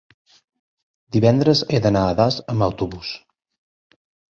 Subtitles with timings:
[1.17, 3.15] divendres he d'anar a Das amb autobús.